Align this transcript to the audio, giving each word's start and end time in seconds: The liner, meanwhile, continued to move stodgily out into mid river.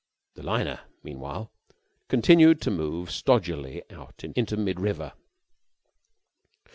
The 0.33 0.41
liner, 0.41 0.79
meanwhile, 1.03 1.51
continued 2.07 2.59
to 2.61 2.71
move 2.71 3.11
stodgily 3.11 3.83
out 3.91 4.23
into 4.23 4.57
mid 4.57 4.79
river. 4.79 5.13